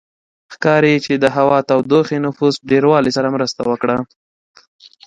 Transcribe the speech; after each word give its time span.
ښکاري 0.53 0.95
چې 1.05 1.13
د 1.23 1.25
هوا 1.35 1.57
تودوخې 1.69 2.17
نفوس 2.25 2.55
ډېروالي 2.69 3.11
سره 3.17 3.33
مرسته 3.35 3.61
وکړه 3.71 3.97